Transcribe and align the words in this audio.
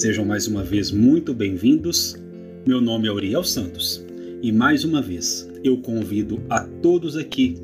Sejam 0.00 0.24
mais 0.24 0.48
uma 0.48 0.64
vez 0.64 0.90
muito 0.90 1.34
bem-vindos. 1.34 2.16
Meu 2.66 2.80
nome 2.80 3.06
é 3.06 3.12
Uriel 3.12 3.44
Santos 3.44 4.02
e 4.40 4.50
mais 4.50 4.82
uma 4.82 5.02
vez 5.02 5.46
eu 5.62 5.76
convido 5.76 6.42
a 6.48 6.60
todos 6.60 7.18
aqui 7.18 7.56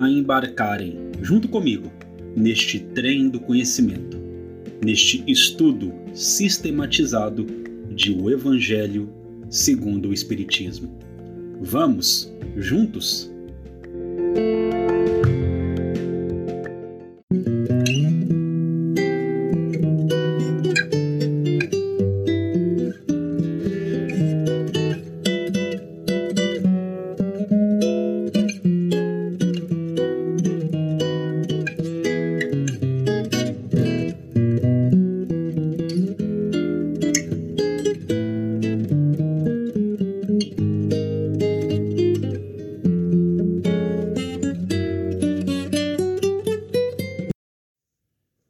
a 0.00 0.10
embarcarem 0.10 0.98
junto 1.22 1.46
comigo 1.46 1.92
neste 2.34 2.80
trem 2.80 3.28
do 3.28 3.38
conhecimento, 3.38 4.18
neste 4.84 5.22
estudo 5.28 5.94
sistematizado 6.12 7.46
de 7.94 8.10
o 8.10 8.28
Evangelho 8.28 9.08
segundo 9.48 10.08
o 10.08 10.12
Espiritismo. 10.12 10.98
Vamos 11.60 12.34
juntos? 12.56 13.32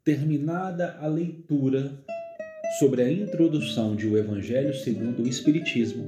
Terminada 0.04 0.98
a 1.00 1.06
leitura 1.06 1.90
sobre 2.78 3.00
a 3.00 3.10
introdução 3.10 3.96
de 3.96 4.06
O 4.06 4.18
Evangelho 4.18 4.74
segundo 4.74 5.22
o 5.22 5.26
Espiritismo, 5.26 6.04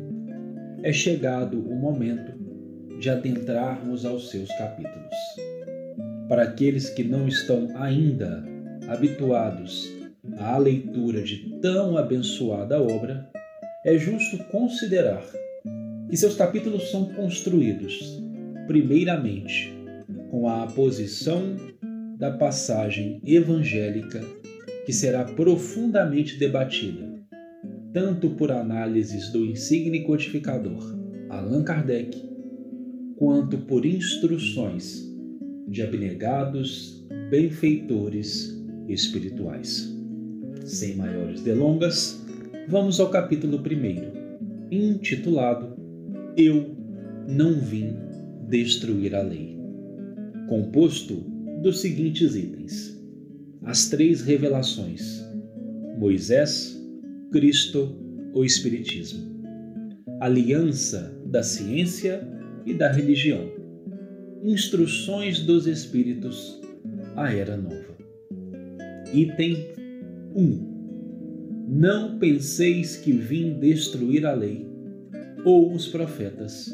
é 0.83 0.93
chegado 0.93 1.59
o 1.59 1.75
momento 1.75 2.31
de 3.01 3.09
adentrarmos 3.09 4.05
aos 4.05 4.29
seus 4.29 4.51
capítulos. 4.59 5.17
Para 6.29 6.43
aqueles 6.43 6.91
que 6.91 7.03
não 7.03 7.27
estão 7.27 7.75
ainda 7.75 8.45
habituados 8.87 9.91
à 10.37 10.59
leitura 10.59 11.23
de 11.23 11.59
tão 11.63 11.97
abençoada 11.97 12.79
obra, 12.79 13.31
é 13.83 13.97
justo 13.97 14.37
considerar 14.51 15.25
que 16.11 16.17
seus 16.19 16.35
capítulos 16.35 16.91
são 16.91 17.07
construídos, 17.15 18.23
primeiramente, 18.67 19.75
com 20.31 20.47
a 20.47 20.67
posição 20.67 21.57
da 22.19 22.31
passagem 22.31 23.21
evangélica 23.25 24.23
que 24.87 24.93
será 24.93 25.25
profundamente 25.25 26.39
debatida, 26.39 27.15
tanto 27.93 28.31
por 28.31 28.51
análises 28.51 29.31
do 29.31 29.45
insigne 29.45 30.05
codificador 30.05 30.97
Allan 31.29 31.63
Kardec, 31.63 32.17
quanto 33.17 33.59
por 33.59 33.85
instruções 33.85 35.05
de 35.69 35.83
abnegados 35.83 37.07
benfeitores 37.31 38.57
espirituais. 38.89 39.93
Sem 40.65 40.97
maiores 40.97 41.43
delongas, 41.43 42.25
vamos 42.69 42.99
ao 42.99 43.11
capítulo 43.11 43.59
1, 43.59 44.75
intitulado 44.75 45.77
Eu 46.37 46.77
não 47.29 47.61
vim 47.61 47.97
destruir 48.49 49.15
a 49.15 49.23
lei, 49.23 49.59
composto 50.49 51.36
dos 51.63 51.81
seguintes 51.81 52.35
itens: 52.35 53.01
as 53.65 53.89
três 53.89 54.23
revelações: 54.23 55.25
Moisés, 55.99 56.81
Cristo, 57.33 57.97
o 58.35 58.45
Espiritismo, 58.45 59.43
aliança 60.21 61.15
da 61.27 61.43
ciência 61.43 62.27
e 62.65 62.75
da 62.75 62.91
religião, 62.91 63.51
instruções 64.45 65.41
dos 65.41 65.67
Espíritos, 65.67 66.61
a 67.17 67.33
Era 67.33 67.57
Nova. 67.57 67.97
Item 69.13 69.57
1. 70.35 70.77
Não 71.69 72.19
penseis 72.19 72.97
que 72.97 73.13
vim 73.13 73.59
destruir 73.59 74.27
a 74.27 74.35
lei 74.35 74.67
ou 75.45 75.73
os 75.73 75.89
profetas. 75.89 76.73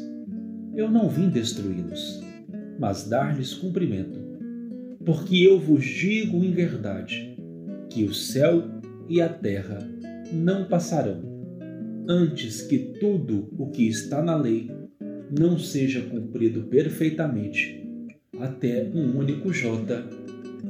Eu 0.75 0.89
não 0.89 1.09
vim 1.09 1.29
destruí-los, 1.29 2.21
mas 2.79 3.07
dar-lhes 3.07 3.53
cumprimento 3.53 4.22
porque 5.05 5.43
eu 5.43 5.59
vos 5.59 5.83
digo 5.83 6.43
em 6.43 6.51
verdade 6.51 7.37
que 7.89 8.03
o 8.03 8.13
céu 8.13 8.63
e 9.09 9.21
a 9.21 9.29
terra 9.29 9.79
não 10.31 10.65
passarão, 10.65 11.21
antes 12.07 12.61
que 12.61 12.77
tudo 12.99 13.49
o 13.57 13.69
que 13.69 13.87
está 13.87 14.21
na 14.21 14.35
lei 14.35 14.71
não 15.37 15.59
seja 15.59 16.01
cumprido 16.01 16.63
perfeitamente, 16.63 17.83
até 18.39 18.89
um 18.93 19.17
único 19.17 19.51
J 19.51 20.03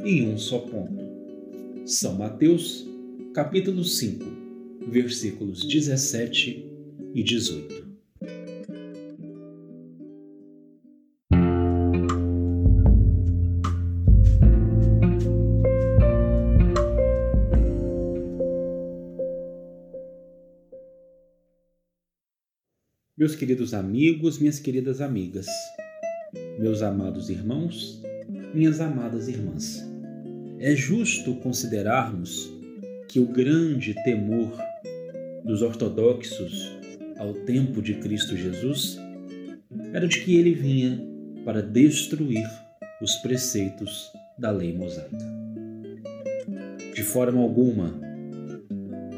e 0.03 0.23
um 0.23 0.37
só 0.37 0.59
ponto. 0.59 1.03
São 1.85 2.15
Mateus, 2.15 2.87
capítulo 3.33 3.83
5, 3.83 4.25
versículos 4.89 5.65
17 5.65 6.65
e 7.13 7.23
18. 7.23 7.92
Meus 23.23 23.35
queridos 23.35 23.73
amigos, 23.73 24.37
minhas 24.37 24.59
queridas 24.59 24.99
amigas, 24.99 25.47
meus 26.59 26.81
amados 26.81 27.29
irmãos, 27.29 28.03
minhas 28.53 28.81
amadas 28.81 29.29
irmãs, 29.29 29.81
é 30.59 30.75
justo 30.75 31.33
considerarmos 31.35 32.51
que 33.07 33.21
o 33.21 33.25
grande 33.25 33.93
temor 34.03 34.51
dos 35.45 35.61
ortodoxos 35.61 36.69
ao 37.17 37.33
tempo 37.33 37.81
de 37.81 37.93
Cristo 37.93 38.35
Jesus 38.35 38.99
era 39.93 40.05
de 40.05 40.19
que 40.19 40.35
ele 40.35 40.53
vinha 40.53 41.01
para 41.45 41.61
destruir 41.61 42.45
os 43.01 43.15
preceitos 43.21 44.11
da 44.37 44.51
lei 44.51 44.73
mosaica. 44.73 45.15
De 46.93 47.03
forma 47.03 47.41
alguma 47.41 47.97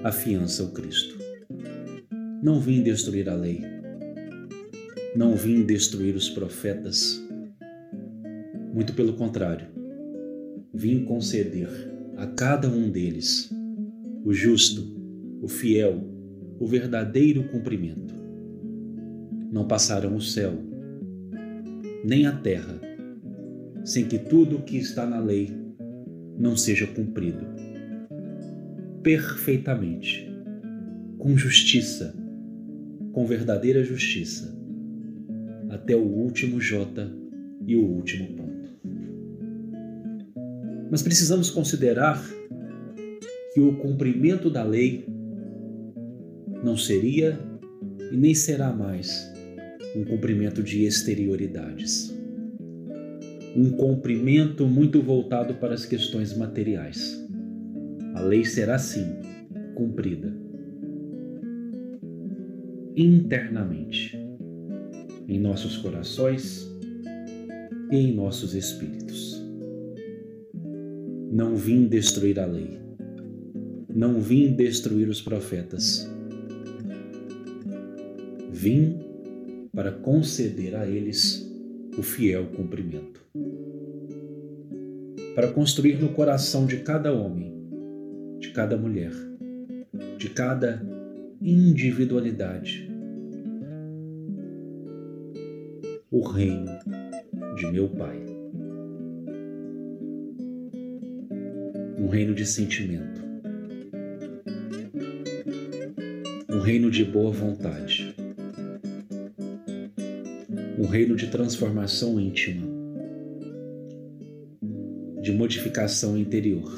afiança 0.04 0.64
o 0.64 0.72
Cristo. 0.74 1.18
Não 2.44 2.60
vim 2.60 2.84
destruir 2.84 3.28
a 3.28 3.34
lei, 3.34 3.75
não 5.16 5.34
vim 5.34 5.66
destruir 5.66 6.14
os 6.14 6.30
profetas. 6.30 7.26
Muito 8.74 8.94
pelo 8.94 9.14
contrário, 9.14 9.68
vim 10.74 11.06
conceder 11.06 11.70
a 12.18 12.28
cada 12.28 12.70
um 12.70 12.90
deles 12.90 13.50
o 14.26 14.34
justo, 14.34 14.84
o 15.42 15.48
fiel, 15.48 16.04
o 16.60 16.68
verdadeiro 16.68 17.48
cumprimento. 17.48 18.14
Não 19.52 19.66
passarão 19.66 20.16
o 20.18 20.22
céu, 20.22 20.54
nem 22.04 22.28
a 22.28 22.34
terra, 22.34 22.78
sem 23.86 24.06
que 24.06 24.20
tudo 24.20 24.58
o 24.58 24.64
que 24.64 24.76
está 24.76 25.06
na 25.06 25.20
lei 25.20 25.50
não 26.38 26.58
seja 26.58 26.86
cumprido 26.88 27.56
perfeitamente, 29.02 30.28
com 31.20 31.38
justiça, 31.38 32.16
com 33.14 33.24
verdadeira 33.28 33.84
justiça 33.84 34.55
até 35.76 35.96
o 35.96 36.02
último 36.02 36.60
J 36.60 37.12
e 37.68 37.76
o 37.76 37.84
último 37.84 38.28
ponto. 38.34 38.70
Mas 40.90 41.02
precisamos 41.02 41.50
considerar 41.50 42.24
que 43.54 43.60
o 43.60 43.76
cumprimento 43.76 44.50
da 44.50 44.64
lei 44.64 45.06
não 46.64 46.78
seria 46.78 47.38
e 48.12 48.18
nem 48.18 48.34
será 48.34 48.72
mais 48.72 49.32
um 49.96 50.04
cumprimento 50.04 50.64
de 50.64 50.86
exterioridades. 50.86 52.14
Um 53.56 53.72
cumprimento 53.72 54.68
muito 54.68 55.02
voltado 55.02 55.56
para 55.56 55.74
as 55.74 55.86
questões 55.86 56.36
materiais. 56.36 57.26
A 58.14 58.22
lei 58.22 58.44
será 58.44 58.78
sim 58.78 59.06
cumprida. 59.74 60.46
internamente, 62.98 64.18
em 65.28 65.40
nossos 65.40 65.78
corações 65.78 66.70
e 67.92 67.98
em 67.98 68.14
nossos 68.14 68.54
espíritos. 68.54 69.44
Não 71.32 71.56
vim 71.56 71.88
destruir 71.88 72.40
a 72.40 72.46
lei, 72.46 72.80
não 73.94 74.20
vim 74.22 74.54
destruir 74.54 75.10
os 75.10 75.22
profetas, 75.22 76.10
vim 78.52 79.00
para 79.74 79.92
conceder 79.92 80.76
a 80.76 80.88
eles 80.88 81.46
o 81.98 82.04
fiel 82.04 82.48
cumprimento. 82.48 83.22
Para 85.34 85.52
construir 85.52 86.00
no 86.02 86.10
coração 86.10 86.66
de 86.66 86.78
cada 86.78 87.14
homem, 87.14 87.54
de 88.40 88.52
cada 88.52 88.78
mulher, 88.78 89.12
de 90.18 90.30
cada 90.30 90.82
individualidade, 91.42 92.85
o 96.16 96.22
reino 96.22 96.72
de 97.58 97.70
meu 97.74 97.90
Pai. 97.90 98.18
Um 102.00 102.08
reino 102.08 102.34
de 102.34 102.46
sentimento, 102.46 103.22
um 106.50 106.60
reino 106.60 106.90
de 106.90 107.04
boa 107.04 107.32
vontade, 107.32 108.16
um 110.80 110.88
reino 110.88 111.18
de 111.18 111.28
transformação 111.28 112.18
íntima, 112.18 112.66
de 115.22 115.34
modificação 115.34 116.18
interior, 116.18 116.72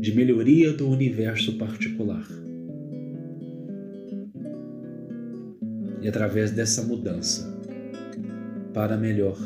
de 0.00 0.12
melhoria 0.16 0.72
do 0.72 0.90
universo 0.90 1.56
particular. 1.58 2.26
E 6.00 6.08
através 6.08 6.50
dessa 6.50 6.82
mudança 6.82 7.52
para 8.72 8.96
melhor, 8.96 9.36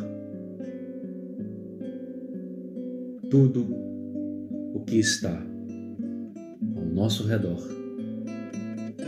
tudo 3.31 3.67
o 4.75 4.81
que 4.87 4.99
está 4.99 5.43
ao 6.77 6.85
nosso 6.85 7.27
redor 7.27 7.61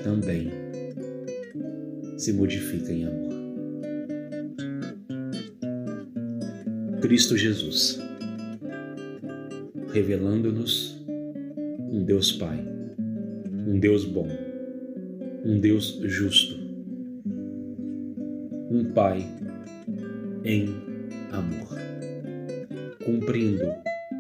também 0.03 0.51
se 2.17 2.33
modifica 2.33 2.93
em 2.93 3.05
amor. 3.05 3.37
Cristo 7.01 7.37
Jesus, 7.37 8.01
revelando-nos 9.93 11.01
um 11.91 12.03
Deus 12.05 12.33
Pai, 12.33 12.65
um 13.69 13.79
Deus 13.79 14.05
bom, 14.05 14.29
um 15.45 15.61
Deus 15.61 16.01
justo, 16.03 16.66
um 18.71 18.85
Pai 18.93 19.19
em 20.45 20.69
amor, 21.33 21.77
cumprindo 23.05 23.65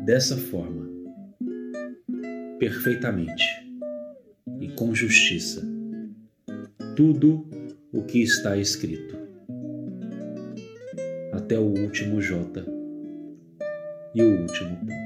dessa 0.05 0.37
forma 0.37 0.89
perfeitamente 2.59 3.45
e 4.61 4.69
com 4.69 4.95
justiça 4.95 5.63
tudo 6.95 7.47
o 7.93 8.03
que 8.03 8.23
está 8.23 8.57
escrito, 8.57 9.17
até 11.33 11.59
o 11.59 11.65
último 11.65 12.21
J 12.21 12.65
e 14.15 14.23
o 14.23 14.41
último 14.41 14.77
ponto. 14.79 15.06